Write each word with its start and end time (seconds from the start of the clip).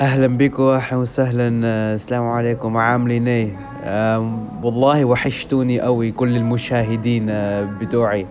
أهلا 0.00 0.26
بكم 0.26 0.62
أهلا 0.62 0.96
وسهلا. 0.96 1.60
آه، 1.64 1.94
السلام 1.94 2.22
عليكم. 2.28 2.76
عاملين 2.76 3.28
إيه 3.28 3.50
والله 4.62 5.04
وحشتوني 5.04 5.80
قوي 5.80 6.10
كل 6.12 6.36
المشاهدين 6.36 7.26
آه، 7.30 7.62
بتوعي. 7.80 8.26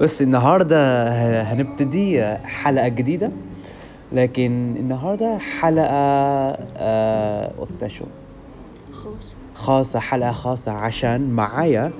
بس 0.00 0.22
النهارده 0.22 1.08
هنبتدي 1.42 2.22
آه، 2.22 2.40
حلقة 2.44 2.88
جديدة. 2.88 3.30
لكن 4.12 4.74
النهارده 4.76 5.38
حلقة 5.60 5.94
what 7.58 7.72
special 7.72 8.06
خوش 8.92 9.24
خاصة 9.54 9.98
حلقة 9.98 10.32
خاصة 10.32 10.72
عشان 10.72 11.28
معايا 11.32 11.92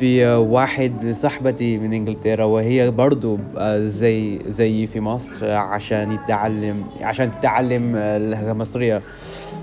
في 0.00 0.26
واحد 0.26 1.04
من 1.04 1.12
صاحبتي 1.12 1.78
من 1.78 1.92
إنجلترا 1.92 2.44
وهي 2.44 2.90
برضو 2.90 3.38
آه، 3.58 3.78
زي 3.78 4.38
زي 4.46 4.86
في 4.86 5.00
مصر 5.00 5.50
عشان 5.50 6.12
يتعلم 6.12 6.84
عشان 7.00 7.30
تتعلم 7.30 7.96
اللهجة 7.96 8.52
المصرية. 8.52 9.02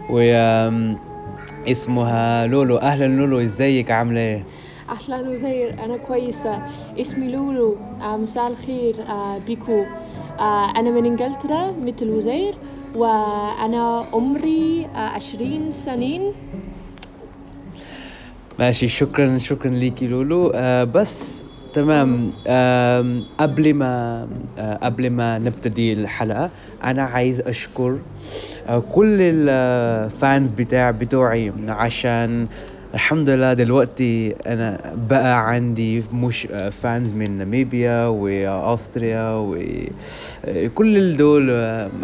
و 0.10 0.20
اسمها 1.68 2.48
لولو. 2.48 2.78
أهلا 2.78 3.08
لولو 3.08 3.40
إزيك؟ 3.40 3.92
عاملة 3.92 4.20
إيه؟ 4.20 4.44
أهلا 4.90 5.30
وزير 5.30 5.84
أنا 5.86 5.98
كويسة. 5.98 6.62
اسمي 7.02 7.28
لولو. 7.32 7.78
آه 8.02 8.18
مساء 8.18 8.48
الخير 8.48 8.96
آه 9.10 9.38
بيكو. 9.38 9.84
أنا 10.78 10.92
من 10.92 11.06
إنجلترا 11.06 11.72
مثل 11.72 12.10
وزير 12.10 12.56
وأنا 12.96 14.06
عمري 14.14 14.86
عشرين 14.96 15.72
سنين. 15.72 16.22
ماشي 18.60 18.88
شكرا 18.88 19.38
شكرا 19.38 19.72
ليكي 19.72 20.08
لولو. 20.08 20.52
آه 20.56 20.84
بس 20.84 21.46
تمام. 21.74 22.32
آم، 22.48 23.26
قبل 23.40 23.74
ما 23.74 24.28
آه 24.58 24.76
قبل 24.84 25.10
ما 25.10 25.38
نبتدي 25.40 25.94
الحلقة 25.94 26.52
أنا 26.84 27.02
عايز 27.04 27.42
أشكر 27.42 28.00
آه 28.68 28.80
كل 28.80 29.18
الفانز 29.22 30.52
بتاع 30.52 30.92
بتوعي 30.92 31.54
عشان 31.70 32.48
الحمد 32.98 33.30
لله 33.30 33.54
دلوقتي 33.54 34.36
أنا 34.48 34.94
بقى 35.10 35.50
عندي 35.50 36.04
مش 36.14 36.48
فانز 36.72 37.14
من 37.14 37.38
ناميبيا 37.38 38.06
وأستريا 38.08 39.34
وكل 39.38 41.18
دول. 41.18 41.50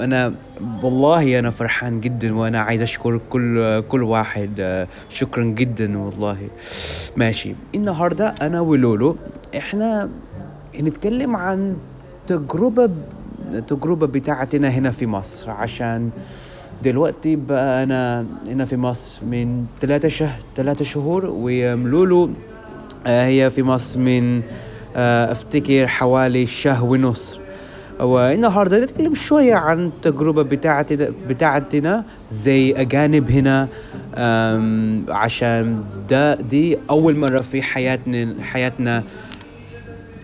أنا 0.05 0.33
والله 0.83 1.39
أنا 1.39 1.49
فرحان 1.49 1.99
جدا 2.01 2.35
وأنا 2.35 2.59
عايز 2.59 2.81
أشكر 2.81 3.17
كل 3.29 3.81
كل 3.89 4.03
واحد. 4.03 4.87
شكرا 5.09 5.43
جدا 5.43 5.97
والله. 5.97 6.37
ماشي. 7.17 7.55
النهاردة 7.75 8.35
أنا 8.41 8.59
ولولو 8.59 9.17
إحنا 9.57 10.09
هنتكلم 10.79 11.35
عن 11.35 11.77
تجربة 12.27 12.89
تجربة 13.67 14.07
بتاعتنا 14.07 14.67
هنا 14.69 14.91
في 14.91 15.05
مصر 15.05 15.51
عشان 15.51 16.09
دلوقتي 16.81 17.35
بقى 17.35 17.83
أنا 17.83 18.27
هنا 18.47 18.65
في 18.65 18.77
مصر 18.77 19.25
من 19.25 19.65
ثلاثة 19.81 20.07
شهر 20.07 20.39
ثلاثة 20.55 20.85
شهور 20.85 21.25
ولولو 21.25 22.29
آه، 23.07 23.25
هي 23.25 23.51
في 23.51 23.63
مصر 23.63 23.99
من 23.99 24.41
آه، 24.95 25.31
أفتكر 25.31 25.87
حوالي 25.87 26.45
شهر 26.45 26.85
ونص. 26.85 27.39
والنهاردة 27.99 28.79
نتكلم 28.83 29.13
شوية 29.15 29.55
عن 29.55 29.85
التجربة 29.85 30.41
بتاعتنا 30.43 31.11
بتاعتنا 31.29 32.05
زي 32.29 32.71
أجانب 32.71 33.31
هنا 33.31 33.67
عشان 35.09 35.83
ده 36.09 36.35
دي 36.35 36.77
أول 36.89 37.17
مرة 37.17 37.41
في 37.41 37.61
حياتنا 37.61 38.43
حياتنا 38.43 39.03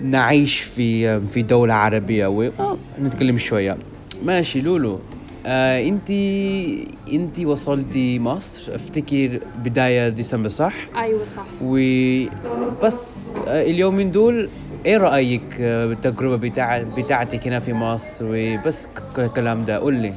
نعيش 0.02 0.60
في 0.60 1.20
في 1.22 1.42
دولة 1.42 1.74
عربية 1.74 2.28
ونتكلم 2.28 3.38
شوية. 3.38 3.78
ماشي 4.24 4.62
لولو. 4.62 5.00
آه 5.46 5.88
انتي 5.88 6.88
انتي 7.14 7.46
وصلتي 7.46 8.20
مصر 8.20 8.76
افتكر 8.76 9.40
بداية 9.56 10.10
ديسمبر 10.10 10.50
صح؟ 10.50 10.74
أيوة 10.96 11.26
صح. 11.26 11.46
وبس 11.62 13.38
آه، 13.48 13.62
اليومين 13.62 14.12
دول 14.12 14.50
إيه 14.86 14.98
رأيك 14.98 15.58
آه، 15.62 15.86
بالتجربة 15.86 16.36
بتاع 16.50 16.84
بتاعتك 16.84 17.48
هنا 17.48 17.60
في 17.60 17.74
مصر؟ 17.74 18.26
وبس 18.30 18.90
الكلام 19.18 19.66
ده 19.66 19.78
قول 19.78 19.94
لي. 19.96 20.14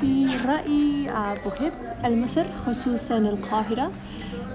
في 0.00 0.26
رأيي 0.46 1.10
آه 1.10 1.34
بحب 1.46 1.72
المصر 2.04 2.44
خصوصا 2.66 3.18
القاهرة. 3.18 3.90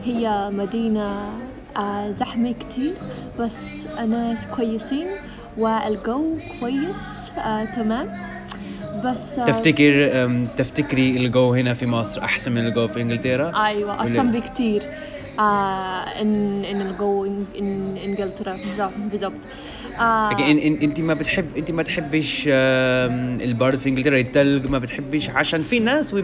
هي 0.05 0.49
مدينة 0.53 1.29
آه 1.77 2.11
زحمة 2.11 2.51
كتير 2.51 2.93
بس 3.39 3.85
ناس 4.07 4.45
كويسين 4.45 5.07
والجو 5.57 6.37
كويس 6.59 7.31
آه 7.45 7.63
تمام. 7.65 8.07
بس 9.05 9.39
آه 9.39 9.45
تفتكر 9.45 10.09
تفتكري 10.57 11.17
الجو 11.17 11.53
هنا 11.53 11.73
في 11.73 11.85
مصر 11.85 12.23
أحسن 12.23 12.51
من 12.51 12.67
الجو 12.67 12.87
في 12.87 13.01
إنجلترا؟ 13.01 13.65
أيوه 13.65 14.01
أحسن 14.01 14.31
بكتير. 14.31 14.83
آه 15.39 16.01
إن 16.21 16.65
إن 16.65 16.81
الجو 16.81 17.25
إن, 17.25 17.97
إنجلترا 17.97 18.53
بالظبط 18.53 18.93
بالظبط 19.11 19.47
آه 19.99 20.51
انت 20.83 20.99
ما 20.99 21.13
بتحب 21.13 21.57
انت 21.57 21.71
ما 21.71 21.83
تحبيش 21.83 22.43
البرد 22.51 23.77
في 23.79 23.89
إنجلترا 23.89 24.17
التلج 24.19 24.69
ما 24.69 24.77
بتحبيش 24.79 25.29
عشان 25.29 25.61
في 25.61 25.79
ناس 25.79 26.15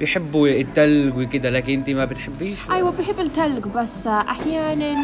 بيحبوا 0.00 0.48
التلج 0.48 1.16
وكده 1.16 1.50
لكن 1.50 1.72
انت 1.72 1.90
ما 1.90 2.04
بتحبيش؟ 2.04 2.58
أيوه 2.70 2.90
بحب 2.90 3.20
التلج 3.20 3.64
بس 3.64 4.06
أحيانا 4.06 4.96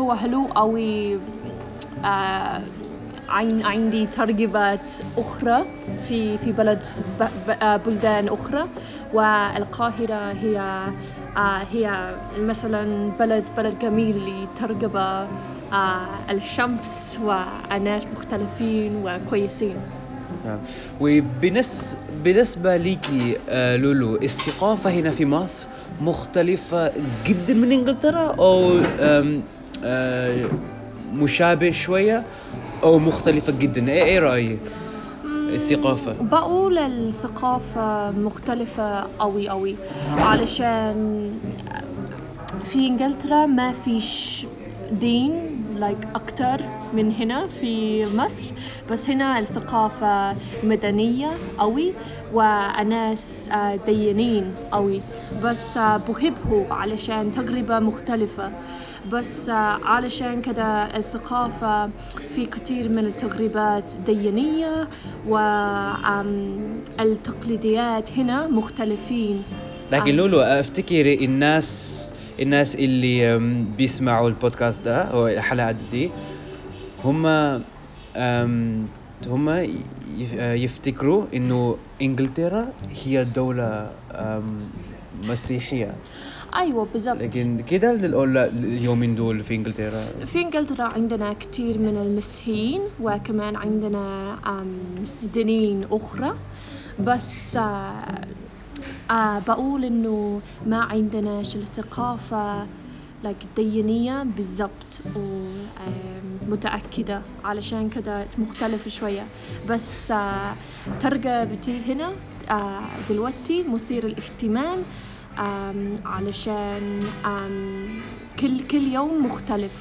هو 0.00 0.14
حلو 0.14 0.44
قوي 0.46 1.18
آه 2.04 2.62
عندي 3.30 4.06
ترغيبات 4.06 4.92
أخرى 5.18 5.62
في 6.08 6.38
في 6.38 6.52
بلد 6.52 6.82
آه، 7.62 7.76
بلدان 7.76 8.28
أخرى 8.28 8.64
والقاهرة 9.12 10.32
هي 10.32 10.58
آه 11.36 11.66
هي 11.72 12.14
مثلا 12.38 13.10
بلد 13.18 13.44
بلد 13.56 13.78
جميل 13.78 14.44
لترغبة 14.44 15.28
آه 15.72 16.06
الشمس 16.30 17.18
وناس 17.22 18.06
مختلفين 18.06 18.96
وكويسين 19.04 19.76
نعم. 20.44 20.58
وبالنسبة 21.00 22.76
آه، 23.48 23.76
لولو 23.76 24.16
الثقافة 24.16 24.90
هنا 24.90 25.10
في 25.10 25.24
مصر 25.24 25.66
مختلفة 26.00 26.92
جدا 27.24 27.54
من 27.54 27.72
إنجلترا 27.72 28.34
أو 28.38 28.80
مشابه 31.14 31.70
شوية 31.70 32.24
أو 32.82 32.98
مختلفة 32.98 33.52
جدا. 33.52 33.88
إيه 33.90 34.02
إيه 34.02 34.18
رأيك؟ 34.18 34.60
الثقافة. 35.24 36.14
بقول 36.20 36.78
الثقافة 36.78 38.10
مختلفة 38.10 39.06
أوي 39.20 39.50
أوي. 39.50 39.76
علشان 40.18 41.30
في 42.64 42.86
إنجلترا 42.86 43.46
ما 43.46 43.72
فيش 43.72 44.46
دين 44.92 45.32
like 45.80 46.06
أكتر 46.14 46.60
من 46.92 47.12
هنا 47.12 47.46
في 47.60 48.00
مصر. 48.16 48.52
بس 48.90 49.10
هنا 49.10 49.38
الثقافة 49.38 50.36
مدنية 50.64 51.30
أوي 51.60 51.92
وناس 52.32 53.50
آه، 53.52 53.76
دينين 53.76 54.54
أوي. 54.74 55.00
بس 55.44 55.76
آه، 55.76 55.96
بحبه 55.96 56.66
علشان 56.70 57.32
تجربة 57.32 57.78
مختلفة. 57.78 58.50
بس 59.08 59.48
آه، 59.48 59.52
علشان 59.84 60.42
كده 60.42 60.96
الثقافة 60.96 61.90
في 62.34 62.46
كثير 62.46 62.88
من 62.88 63.06
التجربات 63.06 63.92
دينية 64.06 64.88
والتقليديات 66.98 68.12
هنا 68.12 68.46
مختلفين 68.46 69.42
لكن 69.92 70.10
آه. 70.10 70.16
لولو 70.16 70.40
افتكر 70.40 71.06
الناس 71.24 72.14
الناس 72.40 72.74
اللي 72.76 73.38
بيسمعوا 73.76 74.28
البودكاست 74.28 74.82
ده 74.82 75.02
أو 75.02 75.28
الحلقات 75.28 75.76
دي 75.90 76.10
هم 77.04 77.26
هم 79.26 79.66
يفتكروا 80.36 81.24
إنه 81.34 81.76
إنجلترا 82.02 82.68
هي 83.04 83.24
دولة 83.24 83.90
مسيحية 85.28 85.94
أيوة 86.56 86.84
بالضبط. 86.84 87.22
لكن 87.22 87.60
كده 87.60 87.92
لل- 87.92 88.36
اليومين 88.64 89.14
دول 89.14 89.44
في 89.44 89.54
إنجلترا؟ 89.54 90.04
في 90.24 90.40
إنجلترا 90.40 90.84
عندنا 90.84 91.32
كثير 91.32 91.78
من 91.78 91.96
المسيحيين 91.96 92.80
وكمان 93.00 93.56
عندنا 93.56 94.36
دينين 95.34 95.84
أخرى. 95.90 96.30
بس 96.98 97.56
آه، 97.56 98.24
آه 99.10 99.38
بقول 99.38 99.84
إنه 99.84 100.40
ما 100.66 100.76
عندناش 100.82 101.56
الثقافة 101.56 102.66
like 103.24 103.46
دينية 103.56 104.22
بالضبط 104.22 105.00
ومتأكدة 105.16 107.22
علشان 107.44 107.88
كده 107.90 108.26
مختلف 108.38 108.88
شوية. 108.88 109.26
بس 109.68 110.10
آه 110.10 110.54
ترغبتي 111.00 111.80
هنا 111.92 112.10
آه 112.50 112.82
دلوقتي 113.08 113.64
مثير 113.68 114.06
الاهتمام 114.06 114.78
علشان 116.04 117.00
كل 118.40 118.66
كل 118.70 118.82
يوم 118.92 119.26
مختلف. 119.26 119.72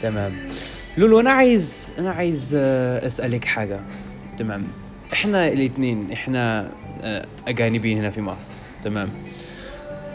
تمام. 0.00 0.32
لولو 0.96 1.20
أنا 1.20 1.30
عايز 1.30 1.94
أنا 1.98 2.10
عايز 2.10 2.54
آه، 2.58 3.06
أسألك 3.06 3.44
حاجة. 3.44 3.80
تمام. 4.38 4.64
إحنا 5.12 5.48
الاثنين 5.48 6.12
إحنا 6.12 6.70
آه، 7.02 7.26
أجانبين 7.48 7.98
هنا 7.98 8.10
في 8.10 8.20
مصر. 8.20 8.54
تمام. 8.84 9.08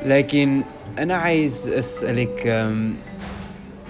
لكن 0.05 0.61
أنا 0.99 1.15
عايز 1.15 1.69
أسألك 1.69 2.47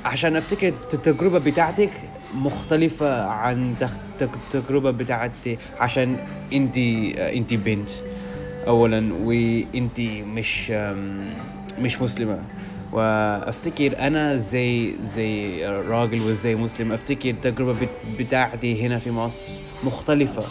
عشان 0.06 0.36
أفتكر 0.36 0.68
التجربة 0.68 1.40
بتاعتك 1.40 1.90
مختلفة 2.34 3.24
عن 3.26 3.76
التجربه 4.22 4.92
بتاعتي 4.92 5.58
عشان 5.80 6.18
انت 6.54 6.78
انت 7.18 7.54
بنت. 7.54 7.90
اولا 8.68 9.14
وانت 9.14 10.00
مش 10.02 10.72
مش 11.80 12.02
مسلمة. 12.02 12.44
وأفتكر 12.92 14.00
أنا 14.00 14.38
زي 14.38 14.96
زي 15.04 15.66
راجل 15.66 16.22
وزي 16.22 16.56
مسلم 16.56 16.92
أفتكر 16.92 17.30
التجربه 17.30 17.74
بت- 17.74 18.20
بتاعتي 18.20 18.82
هنا 18.88 19.00
في 19.00 19.12
مصر 19.12 19.52
مختلفة 19.84 20.44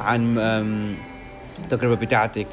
عن 0.00 0.38
آم، 0.38 0.96
التجربة 1.58 1.94
بتاعتك. 1.94 2.46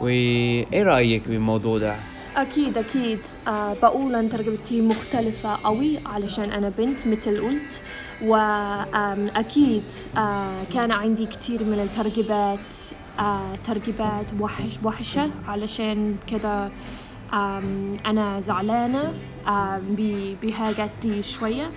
وايه 0.00 0.82
رأيك 0.82 1.28
بالموضوع 1.28 1.78
ده؟ 1.78 1.96
أكيد 2.36 2.78
أكيد. 2.78 3.26
آه 3.48 3.74
بقول 3.82 4.14
أن 4.14 4.28
تجربتي 4.28 4.80
مختلفة 4.80 5.56
قوي 5.64 5.98
علشان 6.06 6.52
أنا 6.52 6.68
بنت 6.68 7.06
مثل 7.06 7.40
قلت. 7.40 7.80
وأكيد 8.22 9.84
آه 10.16 10.64
كان 10.74 10.92
عندي 10.92 11.26
كتير 11.26 11.64
من 11.64 11.80
الترغيبات 11.80 12.74
آه 13.18 13.54
ترغيبات 13.56 14.26
وحش 14.40 14.78
وحشة 14.82 15.30
علشان 15.46 16.16
آم، 17.32 17.96
أنا 18.06 18.40
زعلانة 18.40 19.14
آم، 19.48 19.94
ب- 19.98 20.38
بحاجات 20.42 20.90
دي 21.02 21.22
شوية 21.22 21.70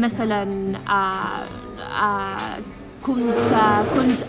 مثلا 0.00 0.42
آه، 0.88 1.48
آه، 1.80 2.62
كنت 3.02 3.54
كنت 3.94 4.22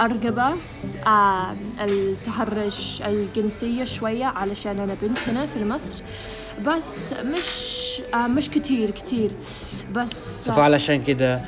آم، 1.07 1.57
التحرش 1.79 3.01
الجنسية 3.01 3.83
شوية 3.83 4.25
علشان 4.25 4.79
أنا 4.79 4.93
بنت 4.93 5.29
هنا 5.29 5.45
في 5.45 5.63
مصر. 5.65 6.03
بس 6.65 7.13
مش 7.13 8.01
مش 8.15 8.49
كتير 8.49 8.91
كتير. 8.91 9.31
بس 9.93 10.49
فعلشان 10.49 11.03
كده 11.03 11.41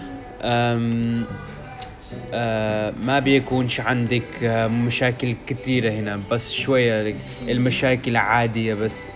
ما 3.06 3.20
بيكونش 3.20 3.80
عندك 3.80 4.44
آه، 4.44 4.68
مشاكل 4.68 5.36
كثيرة 5.48 5.92
هنا 5.92 6.22
بس 6.32 6.52
شوية 6.52 7.16
المشاكل 7.42 8.16
عادية 8.16 8.74
بس. 8.74 9.16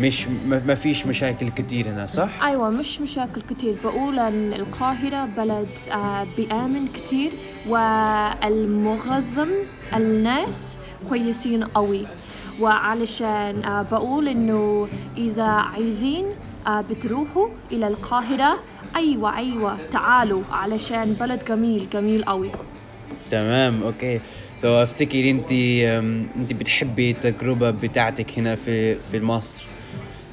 مش 0.00 0.26
ما 0.46 0.74
فيش 0.74 1.06
مشاكل 1.06 1.48
كتير 1.48 1.88
هنا 1.88 2.06
صح؟ 2.06 2.42
أيوة 2.42 2.70
مش 2.70 3.00
مشاكل 3.00 3.40
كتير. 3.40 3.74
بقول 3.84 4.18
أن 4.18 4.52
القاهرة 4.52 5.24
بلد 5.24 5.68
آه، 5.92 6.26
بيآمن 6.36 6.86
كتير 6.86 7.32
والمغظم 7.68 9.48
الناس 9.94 10.78
كويسين 11.08 11.64
قوي. 11.64 12.06
وعلشان 12.60 13.64
آه، 13.64 13.82
بقول 13.82 14.28
إنه 14.28 14.88
إذا 15.16 15.44
عايزين 15.46 16.24
آه، 16.66 16.80
بتروحوا 16.80 17.48
إلى 17.72 17.88
القاهرة 17.88 18.58
أيوة 18.96 19.36
أيوة. 19.36 19.78
تعالوا. 19.90 20.42
علشان 20.50 21.14
بلد 21.14 21.44
جميل 21.44 21.88
جميل 21.92 22.24
قوي. 22.24 22.50
تمام 23.30 23.82
okay. 23.82 24.20
so 24.56 24.82
أفتكر 24.82 25.30
أنت 25.30 25.52
أنت 26.36 26.52
بتحبي 26.52 27.10
التجربة 27.10 27.70
بتاعتك 27.70 28.38
هنا 28.38 28.54
في 28.54 28.94
في 28.94 29.20
مصر. 29.20 29.66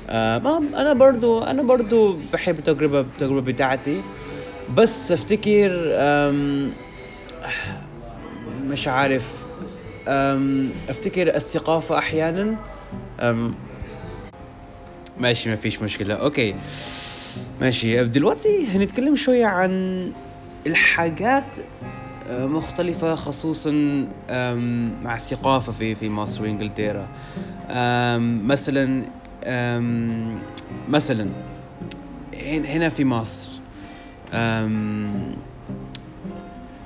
آه 0.09 0.37
أنا 0.57 0.93
برضو 0.93 1.39
أنا 1.43 1.63
برضو 1.63 2.13
بحب 2.33 2.59
التجربة 2.59 2.99
التجربة 2.99 3.41
بتاعتي. 3.41 4.01
بس 4.75 5.11
أفتكر 5.11 5.71
مش 8.69 8.87
عارف. 8.87 9.45
أفتكر 10.89 11.35
الثقافة 11.35 11.97
أحيانا. 11.97 12.55
ماشي 15.17 15.49
ما 15.49 15.55
فيش 15.55 15.81
مشكلة. 15.81 16.13
okay. 16.13 16.55
ماشي. 17.61 18.03
دلوقتي 18.03 18.67
هنتكلم 18.67 19.15
شوية 19.15 19.45
عن 19.45 19.71
الحاجات 20.67 21.43
آه، 22.27 22.45
مختلفة 22.45 23.15
خصوصا 23.15 23.71
مع 25.03 25.15
الثقافة 25.15 25.71
في 25.71 25.95
في 25.95 26.09
مصر 26.09 26.41
وإنجلترا. 26.41 27.07
آم، 27.69 28.47
مثلا 28.47 29.03
مثلا 30.89 31.29
هن- 32.33 32.65
هنا 32.65 32.89
في 32.89 33.05
مصر 33.05 33.61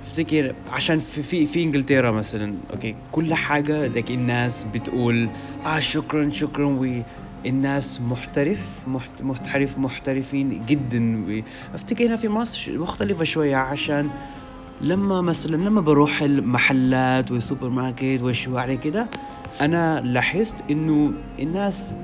افتكر 0.04 0.56
عشان 0.72 1.00
في 1.00 1.22
في 1.22 1.46
في 1.46 1.64
إنجلترا 1.64 2.12
مثلا 2.12 2.56
okay 2.74 2.96
كل 3.12 3.34
حاجة 3.34 3.88
لك 3.88 4.12
الناس 4.12 4.64
بتقول 4.64 5.30
آه 5.66 5.80
شكرا 5.80 6.30
شكرا 6.30 6.66
والناس 7.46 8.02
محترف 8.02 8.60
محت- 8.88 9.22
محترف 9.22 9.78
محترفين 9.78 10.66
جدا. 10.66 11.26
أفتكر 11.74 12.06
هنا 12.08 12.16
في 12.16 12.28
مصر 12.30 12.78
مختلفة 12.78 13.24
شوية 13.24 13.56
عشان 13.56 14.10
لما 14.82 15.22
مثلا 15.22 15.56
لما 15.56 15.82
بروح 15.82 16.22
المحلات 16.22 17.32
والسوبر 17.32 17.70
ماركت 17.70 18.20
والشوارع 18.22 18.76
كده 18.76 19.08
أنا 19.62 20.02
لاحظت 20.02 20.56
إنه 20.72 21.14
الناس 21.40 21.96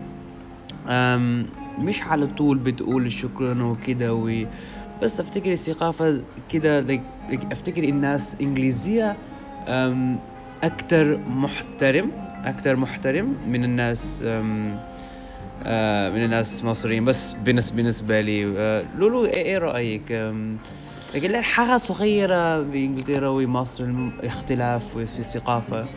مش 1.80 2.02
على 2.04 2.28
طول 2.28 2.58
بتقول 2.58 3.12
شكرا 3.12 3.64
وكده 3.64 4.14
و 4.14 4.44
بس 5.02 5.20
أفتكر 5.20 5.52
الثقافة 5.52 6.22
كده 6.50 7.00
أفتكر 7.52 7.84
الناس 7.84 8.38
إنجليزية 8.42 9.18
أكتر 10.64 11.18
محترم 11.18 12.12
أكتر 12.46 12.76
محترم 12.76 13.36
من 13.48 13.64
الناس 13.64 14.24
من 16.10 16.24
الناس 16.26 16.64
مصريين. 16.64 17.06
بس 17.06 17.34
بالنسبة 17.34 17.76
بالنسبة 17.76 18.22
لي 18.22 18.54
آه 18.58 18.86
لولو 18.98 19.26
إيه, 19.26 19.46
إيه 19.46 19.58
رأيك؟ 19.58 20.12
لكن 21.16 21.42
حاجة 21.42 21.78
صغيرة 21.78 22.60
بإنجلترا 22.62 23.30
ومصر 23.30 23.84
الاختلاف 23.84 24.98
في 24.98 25.20
الثقافة. 25.20 25.88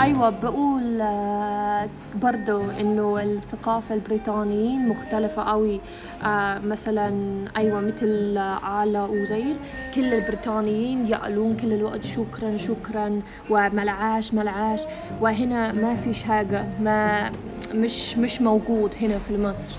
أيوة 0.00 0.30
بقول 0.30 1.00
آه، 1.00 1.88
برضو 2.14 2.70
إنه 2.70 3.22
الثقافة 3.22 3.94
البريطانيين 3.94 4.88
مختلفة 4.88 5.42
قوي. 5.42 5.80
آه، 6.22 6.58
مثلا 6.58 7.08
أيوة 7.56 7.80
مثل 7.80 8.38
علا 8.38 9.02
وزير. 9.04 9.56
كل 9.94 10.14
البريطانيين 10.14 11.06
يقولون 11.06 11.56
كل 11.56 11.72
الوقت 11.72 12.04
شكرا 12.04 12.56
شكرا 12.56 13.20
وملعاش 13.50 14.34
ملعاش. 14.34 14.80
وهنا 15.20 15.72
ما 15.72 15.94
فيش 15.94 16.22
حاجة 16.22 16.64
ما 16.80 17.30
مش 17.74 18.16
مش 18.18 18.40
موجود 18.42 18.94
هنا 19.02 19.18
في 19.18 19.36
مصر. 19.42 19.74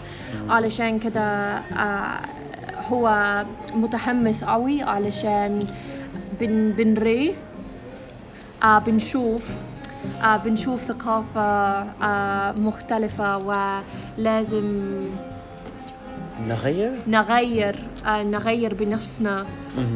علشان 0.49 0.99
كده 0.99 1.21
آه، 1.57 2.19
هو 2.89 3.33
متحمس 3.75 4.43
قوي 4.43 4.81
علشان 4.81 5.59
بن 6.39 6.71
بنري 6.71 7.35
آه 8.63 8.79
بنشوف 8.79 9.51
آه 10.23 10.37
بنشوف 10.37 10.81
ثقافة 10.81 11.41
آه 11.41 12.51
مختلفة 12.51 13.37
ولازم 13.37 14.89
نغير؟ 16.47 16.91
نغير 17.07 17.75
آه 18.05 18.23
نغير 18.23 18.73
بنفسنا. 18.73 19.45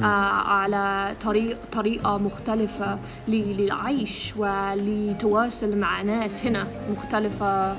آه 0.04 0.06
على 0.50 1.16
طريق 1.22 1.58
طريقة 1.72 2.18
مختلفة 2.18 3.00
للعيش 3.28 4.34
ولتواصل 4.38 5.78
مع 5.78 6.02
ناس 6.02 6.46
هنا 6.46 6.68
مختلفة 6.92 7.76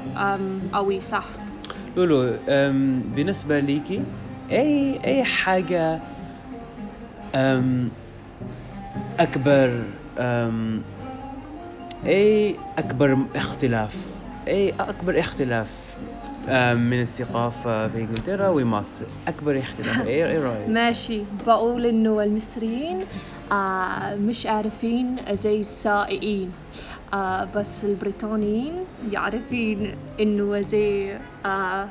أوي 0.74 1.00
صح 1.00 1.24
لولو 1.96 2.32
بالنسبة 3.14 3.58
ليكي 3.60 4.02
أي 4.50 5.00
أي 5.04 5.24
حاجة 5.24 6.00
أكبر 9.20 9.84
أي 12.06 12.56
أكبر 12.78 13.18
اختلاف 13.36 13.96
أي 14.48 14.72
أكبر 14.80 15.20
اختلاف 15.20 15.96
من 16.76 17.00
الثقافة 17.00 17.88
في 17.88 17.98
إنجلترا 17.98 18.48
ومصر؟ 18.48 19.04
أكبر 19.28 19.58
اختلاف 19.58 20.06
إيه 20.06 20.38
رأيك؟ 20.40 20.68
ماشي. 20.68 21.22
بقول 21.46 21.86
إنه 21.86 22.22
المصريين 22.22 22.98
آه 23.52 24.14
مش 24.14 24.46
عارفين 24.46 25.16
زي 25.32 25.60
السائقين 25.60 26.52
آه 27.14 27.44
بس 27.56 27.84
البريطانيين 27.84 28.72
يعرفين 29.12 29.94
إنه 30.20 30.60
زي 30.60 31.18
آه 31.46 31.88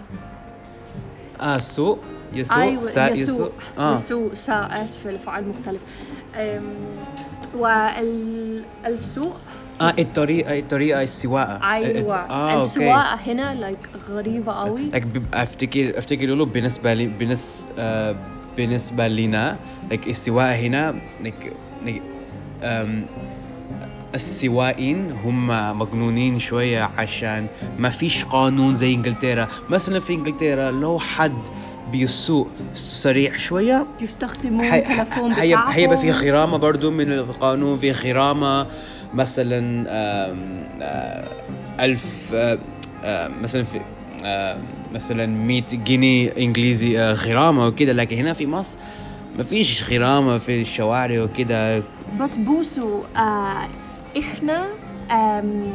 سوق 1.57 2.00
يسوق 2.33 2.57
أيوة 2.57 2.79
سا- 2.81 3.07
يسوق 3.09 3.17
يسوق 3.17 3.51
آه. 3.77 3.95
يسوق 3.95 4.33
سا 4.33 4.69
آسف 4.83 5.07
الفعل 5.07 5.45
مختلف 5.48 5.81
والسوق 7.56 9.38
آه 9.82 9.94
الطريقة 10.00 10.60
الطريقة 10.60 11.03
السواقة. 11.03 11.72
أيوة. 11.72 12.15
آه 12.15 12.53
أوكي. 12.53 12.63
السواقة 12.65 13.15
هنا 13.15 13.72
like 13.72 14.10
غريبة 14.10 14.51
قوي. 14.53 14.91
like 14.91 15.06
بيبقى 15.06 15.44
أفتكر 15.44 15.98
أفتكر 15.98 16.25
له 16.25 16.46
بالنسبة 16.46 16.94
لي 16.94 17.08
بالنس 17.08 17.68
آه 17.77 18.15
بالنسبة 18.58 19.08
لنا 19.08 19.58
like 19.91 20.08
السواقة 20.08 20.56
هنا 20.56 20.96
like, 21.24 21.46
like 21.86 22.01
um, 22.63 22.89
السواقين 24.15 25.12
هم 25.12 25.48
مجنونين 25.79 26.39
شوية 26.39 26.84
عشان 26.98 27.48
ما 27.77 27.89
فيش 27.89 28.24
قانون 28.25 28.75
زي 28.75 28.94
إنجلترا. 28.94 29.48
مثلا 29.70 30.00
في 30.00 30.13
إنجلترا 30.13 30.72
لو 30.72 31.00
حد 31.00 31.38
بيسوق 31.91 32.48
سريع 32.74 33.38
شوية. 33.38 33.88
يستخدمون 34.01 34.65
هي- 34.65 34.81
بتاعهم 34.81 35.31
هيبقى 35.72 35.98
في 35.98 36.12
غرامة 36.12 36.58
برضو 36.58 36.91
من 36.91 37.12
القانون 37.12 37.77
في 37.77 37.91
غرامة 37.91 38.67
مثلا 39.13 39.86
ألف 41.79 42.34
مثلا 43.41 43.63
في 43.63 43.79
مثلا 44.93 45.25
100 45.25 45.62
جنيه 45.74 46.34
إنجليزي 46.38 47.00
آه، 47.00 47.13
غرامة 47.13 47.67
وكده. 47.67 47.93
لكن 47.93 48.17
هنا 48.17 48.34
في 48.34 48.48
مصر 48.48 48.77
ما 49.38 49.43
فيش 49.43 49.91
غرامة 49.93 50.38
في 50.38 50.62
الشوارع 50.62 51.24
وكده. 51.24 51.84
بس 52.19 52.36
بوسو 52.36 53.03
آه 53.17 53.67
إحنا 54.19 54.65
آم، 55.12 55.72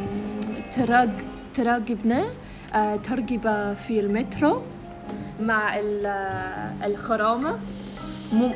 تراق 0.71 1.09
تراقبنا 1.53 2.25
آه 2.73 2.95
ترقبة 2.95 3.73
في 3.73 3.99
المترو. 3.99 4.61
مع 5.39 5.79
ال- 5.79 6.05
الغرامة 6.83 7.55
مو 8.33 8.51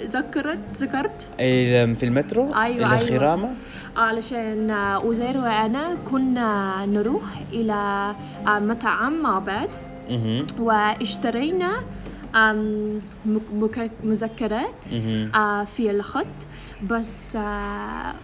ذكرت 0.00 0.58
ذكرت 0.76 1.26
ال- 1.40 1.96
في 1.96 2.06
المترو 2.06 2.54
أيوة، 2.54 2.92
أيوة. 2.92 3.02
الغرامة 3.02 3.54
علشان 3.96 4.70
آه، 4.70 5.10
أزير 5.12 5.38
وأنا 5.38 5.96
كنا 6.10 6.86
نروح 6.86 7.24
إلى 7.52 8.14
آه، 8.46 8.58
مطعم 8.58 9.22
مع 9.22 9.38
بعض. 9.38 9.68
واشترينا 10.58 11.72
مذكرات. 14.04 14.86
آه 15.34 15.64
في 15.64 15.90
الخط 15.90 16.26
بس 16.82 17.36
آه 17.36 18.14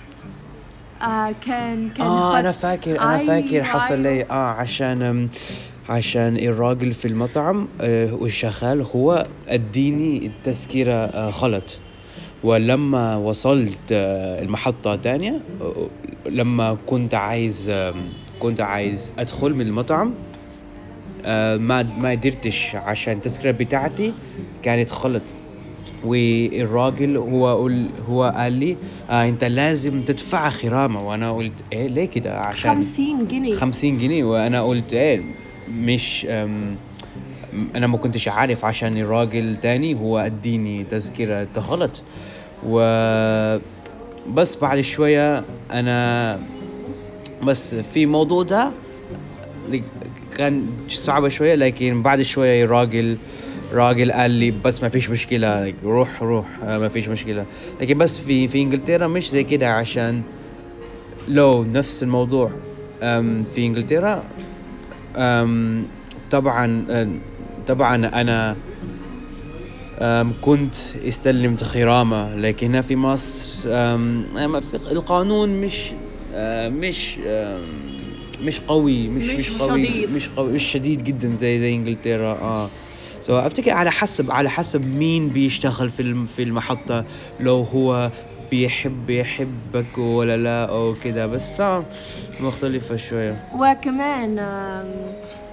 كان 1.46 1.90
كان 1.90 2.06
آه 2.06 2.38
أنا 2.38 2.52
فاكر 2.52 3.00
أنا 3.00 3.14
أيوة، 3.18 3.26
فاكر 3.26 3.64
حصل 3.64 3.94
أيوة. 3.94 4.02
لي 4.16 4.26
آه 4.30 4.50
عشان 4.50 5.28
عشان 5.88 6.36
الراجل 6.36 6.92
في 6.92 7.08
المطعم 7.08 7.68
آه 7.80 8.14
والشغال 8.14 8.82
هو 8.94 9.26
اديني 9.48 10.26
التذكرة 10.26 10.92
آه 10.92 11.30
غلط. 11.30 11.78
ولما 12.42 13.16
وصلت 13.16 13.78
آه 13.92 14.42
المحطة 14.42 14.94
تانية 14.96 15.40
لما 16.26 16.76
كنت 16.86 17.14
عايز 17.14 17.72
كنت 18.40 18.60
عايز 18.60 19.12
ادخل 19.18 19.54
من 19.54 19.66
المطعم 19.66 20.14
ما 21.58 21.82
ما 21.82 22.10
قدرتش 22.10 22.74
عشان 22.76 23.16
التذكرة 23.16 23.50
بتاعتي 23.50 24.12
كانت 24.62 24.92
غلط. 24.92 25.22
والراجل 26.04 27.16
هو 27.16 27.62
قل 27.62 27.88
هو 28.08 28.32
قال 28.36 28.52
لي 28.52 28.76
آه 29.10 29.28
انت 29.28 29.44
لازم 29.44 30.02
تدفع 30.02 30.48
غرامة 30.48 31.08
وأنا 31.08 31.32
قلت 31.32 31.52
إيه 31.72 31.86
ليه 31.86 32.04
كده؟ 32.04 32.38
عشان 32.38 32.70
خمسين 32.74 33.28
جنيه. 33.28 33.54
50 33.54 33.98
جنيه. 33.98 34.24
وأنا 34.24 34.62
قلت 34.62 34.94
إيه 34.94 35.20
مش 35.68 36.26
أنا 37.74 37.86
ما 37.86 37.98
كنتش 37.98 38.28
عارف 38.28 38.64
عشان 38.64 38.96
الراجل 38.96 39.56
تاني 39.56 39.94
هو 39.94 40.18
أديني 40.18 40.84
تذكرة 40.84 41.48
غلط. 41.58 42.02
و 42.66 42.78
بس 44.28 44.56
بعد 44.56 44.80
شوية 44.80 45.44
أنا 45.72 46.40
بس 47.42 47.74
في 47.74 48.06
موضوع 48.06 48.42
ده 48.42 48.72
كان 50.36 50.66
صعبة 50.88 51.28
شوية 51.28 51.54
لكن 51.54 52.02
بعد 52.02 52.22
شوية 52.22 52.64
الراجل 52.64 53.18
راجل 53.72 54.12
قال 54.12 54.30
لي 54.30 54.50
بس 54.50 54.82
ما 54.82 54.88
فيش 54.88 55.10
مشكلة 55.10 55.74
روح 55.84 56.22
روح 56.22 56.46
ما 56.62 56.88
فيش 56.88 57.08
مشكلة. 57.08 57.46
لكن 57.80 57.98
بس 57.98 58.20
في 58.20 58.48
في 58.48 58.62
إنجلترا 58.62 59.06
مش 59.06 59.30
زي 59.30 59.44
كده 59.44 59.72
عشان 59.72 60.22
لو 61.28 61.64
نفس 61.64 62.02
الموضوع 62.02 62.50
في 63.54 63.58
إنجلترا 63.58 64.24
طبعا 66.30 66.86
أم، 66.90 67.20
طبعا 67.66 67.96
أنا 67.96 68.56
أم، 69.98 70.34
كنت 70.40 70.76
استلمت 70.96 71.62
غرامة 71.64 72.34
لكن 72.34 72.66
هنا 72.66 72.80
في 72.82 72.96
مصر 72.96 73.68
القانون 74.92 75.60
مش 75.60 75.94
أم، 76.32 76.72
مش 76.80 77.18
مش 78.40 78.60
قوي 78.60 79.08
مش 79.08 79.22
مش 79.34 79.38
مش 79.38 79.58
قوي 79.62 79.82
شديد. 79.82 80.10
مش 80.10 80.28
قوي 80.28 80.52
مش 80.52 80.64
شديد 80.64 81.04
جدا 81.04 81.28
زي 81.34 81.58
زي 81.58 81.74
إنجلترا 81.74 82.32
آه 82.32 82.70
سو 83.20 83.38
أفتكر 83.38 83.70
على 83.70 83.90
حسب 83.90 84.30
على 84.30 84.50
حسب 84.50 84.86
مين 84.86 85.28
بيشتغل 85.28 85.90
في 85.90 86.26
في 86.26 86.42
المحطة 86.42 87.04
لو 87.40 87.62
هو 87.62 88.10
بيحب 88.50 89.10
يحبك 89.10 89.98
ولا 89.98 90.36
لا 90.36 90.64
أو 90.64 90.94
كده 90.94 91.26
بس 91.26 91.62
مختلفة 92.40 92.96
شوية. 92.96 93.36
وكمان 93.52 94.38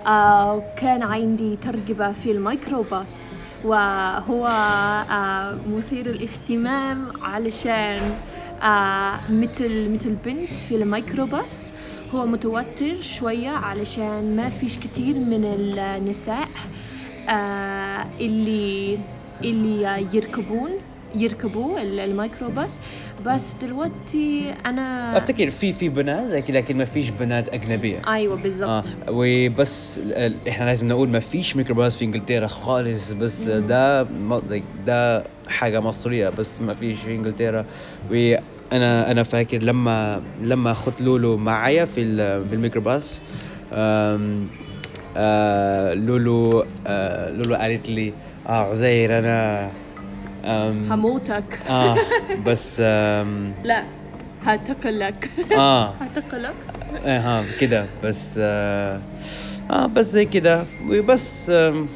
آه 0.06 0.64
كان 0.76 1.04
عندي 1.04 1.56
ترجمة 1.56 2.12
في 2.14 2.32
الميكروباص 2.32 3.38
وهو 3.64 4.46
آه 5.10 5.62
مثير 5.66 6.10
الاهتمام 6.10 7.12
علشان 7.22 8.18
آه 8.64 9.32
مثل 9.32 9.90
مثل 9.90 10.16
بنت 10.16 10.58
في 10.58 10.76
الميكروباص. 10.76 11.74
هو 12.12 12.26
متوتر 12.26 13.02
شوية 13.02 13.50
علشان 13.50 14.36
ما 14.36 14.50
فيش 14.50 14.80
كتير 14.80 15.20
من 15.20 15.46
النساء 15.46 16.48
اللي 18.22 19.00
اللي 19.44 19.82
يركبون. 20.14 20.93
يركبوا 21.16 21.82
ال- 21.82 22.00
الميكروباص. 22.00 22.80
بس 23.26 23.54
دلوقتي 23.54 24.54
أنا 24.66 25.18
أفتكر 25.18 25.50
في 25.50 25.74
في 25.74 25.90
بنات 25.90 26.28
لكن 26.32 26.54
لكن 26.54 26.78
ما 26.78 26.86
فيش 26.86 27.10
بنات 27.10 27.50
أجنبية. 27.50 28.02
أيوه 28.08 28.36
بالضبط. 28.38 28.70
آه 28.70 28.84
وبس 29.10 30.00
إحنا 30.48 30.66
لازم 30.66 30.88
نقول 30.88 31.10
ما 31.10 31.20
فيش 31.20 31.56
ميكروباص 31.56 31.96
في 31.98 32.06
إنجلترا 32.06 32.48
خالص 32.48 33.12
بس 33.12 33.42
ده 33.42 34.04
ده 34.86 35.24
حاجة 35.48 35.80
مصرية 35.80 36.30
بس 36.30 36.62
ما 36.62 36.74
فيش 36.74 37.00
في 37.02 37.16
إنجلترا. 37.16 37.66
وأنا 38.12 39.12
أنا 39.12 39.24
فاكر 39.24 39.58
لما 39.64 40.24
لما 40.42 40.72
اخذت 40.72 41.02
لولو 41.02 41.38
معايا 41.38 41.86
في 41.86 42.02
ال- 42.02 42.50
في 42.50 42.56
الميكروباص 42.56 43.22
آم، 43.74 44.48
آه 45.18 45.94
لولو 45.94 46.66
آه 46.88 47.30
لولو 47.30 47.56
قالت 47.56 47.90
لي 47.90 48.14
آه 48.48 48.72
عزير 48.72 49.20
أنا 49.20 49.72
هموتك. 50.46 51.60
آه 51.68 51.98
بس 52.48 52.78
آم، 52.86 53.54
لا 53.64 53.84
هتقلك 54.44 55.30
آه. 55.58 55.90
هتقلك 56.02 56.54
إيه 57.06 57.18
ها 57.20 57.46
كده 57.60 57.86
بس 58.04 58.40
آه, 58.42 59.02
آه 59.72 59.86
بس 59.86 60.06
زي 60.06 60.26
كده. 60.26 60.66
وبس 60.82 61.50
آم، 61.50 61.88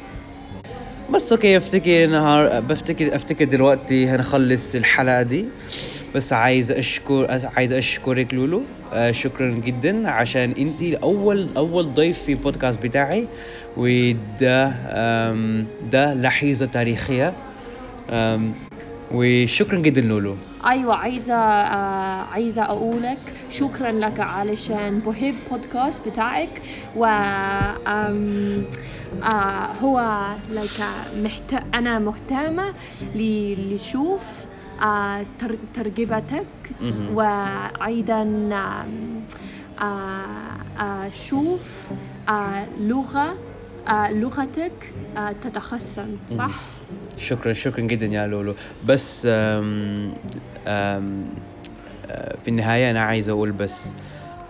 بس 1.14 1.32
أوكي 1.32 1.56
أفتكر 1.56 2.06
نهار 2.06 2.60
بفتكر 2.60 3.16
أفتكر 3.16 3.44
دلوقتي 3.44 4.08
هنخلص 4.08 4.74
الحلقة 4.74 5.22
دي. 5.22 5.44
بس 6.14 6.32
عايز 6.32 6.70
أشكر 6.72 7.26
عايز 7.56 7.72
أشكرك 7.72 8.34
لولو. 8.34 8.62
آه 8.92 9.10
شكرا 9.10 9.50
جدا. 9.50 10.08
عشان 10.08 10.54
انتي 10.58 10.96
اول 10.96 11.48
أول 11.56 11.94
ضيف 11.94 12.22
في 12.22 12.32
البودكاست 12.32 12.82
بتاعي. 12.82 13.26
وده 13.76 14.66
ده 15.90 16.14
لحظة 16.14 16.66
تاريخية. 16.66 17.28
آم، 17.28 17.34
وشكرا 19.14 19.78
جدا 19.78 20.00
لولو 20.00 20.36
أيوه 20.66 20.94
عايزة 20.94 21.34
آه 21.34 22.22
عايزة 22.24 22.62
أقولك 22.62 23.18
شكرا 23.50 23.92
لك 23.92 24.20
علشان 24.20 24.98
بحب 25.00 25.34
بودكاست 25.50 26.08
بتاعك 26.08 26.62
و 26.96 27.04
آم، 27.04 28.64
آه 29.22 29.72
هو 29.80 30.26
like 30.54 30.80
محت... 31.16 31.54
أنا 31.74 31.98
مهتمة 31.98 32.64
لشوف 33.14 34.22
آه 34.82 35.26
تر... 35.38 35.56
ترجمتك. 35.74 36.46
وأيضا 37.12 38.48
آه 38.52 38.86
آه 40.80 41.10
شوف 41.10 41.88
آه 42.28 42.66
لغة 42.80 43.34
لغتك 44.10 44.94
آه 45.16 45.32
تتحسن 45.32 46.18
صح؟ 46.28 46.60
شكرا 47.16 47.52
شكرا 47.52 47.80
جدا 47.84 48.06
يا 48.06 48.26
لولو 48.26 48.54
بس 48.84 49.26
آم 49.30 50.14
آم 50.66 51.24
آه، 52.06 52.36
في 52.42 52.48
النهاية 52.48 52.90
أنا 52.90 53.00
عايز 53.00 53.28
أقول 53.28 53.52
بس 53.52 53.94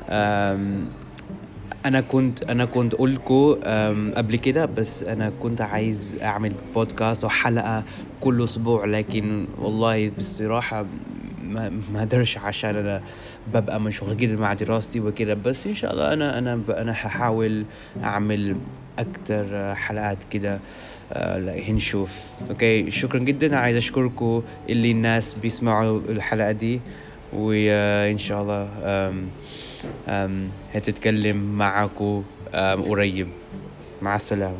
آم 0.09 0.91
أنا 1.87 2.01
كنت 2.01 2.51
أنا 2.51 2.65
كنت 2.65 2.95
آم، 3.65 4.13
قبل 4.17 4.37
كده 4.37 4.65
بس 4.67 5.03
أنا 5.03 5.31
كنت 5.31 5.61
عايز 5.61 6.19
أعمل 6.23 6.57
بودكاست 6.75 7.25
أو 7.25 7.31
حلقة 7.31 7.85
كل 8.21 8.45
أسبوع 8.45 8.85
لكن 8.85 9.47
والله 9.59 10.09
بصراحة 10.11 10.87
ما 11.49 11.71
ما 11.93 12.01
قدرش 12.01 12.39
عشان 12.39 12.77
أنا 12.77 13.03
ببقى 13.55 13.81
مشغول 13.81 14.17
جدا 14.17 14.37
مع 14.37 14.53
دراستي 14.55 15.01
وكده. 15.01 15.35
بس 15.35 15.67
إن 15.67 15.75
شاء 15.75 15.93
الله 15.93 16.13
أنا 16.13 16.39
أنا 16.39 16.63
أنا 16.69 16.93
هحاول 16.93 17.65
أعمل 18.05 18.57
أكتر 18.99 19.75
حلقات 19.75 20.19
كده 20.31 20.61
آه، 21.13 21.61
هنشوف 21.69 22.23
أوكي؟ 22.51 22.91
شكرا 22.91 23.19
جدا. 23.19 23.57
عايز 23.57 23.77
أشكركم 23.77 24.43
اللي 24.69 24.91
الناس 24.91 25.35
بيسمعوا 25.35 26.01
الحلقة 26.09 26.53
دي. 26.53 26.81
وإن 27.33 28.19
شاء 28.19 28.43
الله 28.43 28.69
آم، 28.85 29.29
آم، 30.09 30.49
هتتكلم 30.75 31.59
معكم 31.59 32.23
آم، 32.55 32.83
قريب. 32.83 33.29
مع 34.03 34.17
السلامة. 34.17 34.57